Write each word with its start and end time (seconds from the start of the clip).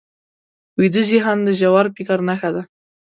ویده 0.79 1.01
ذهن 1.09 1.37
د 1.43 1.49
ژور 1.59 1.85
فکر 1.95 2.17
نښه 2.27 2.49
ده 2.55 2.61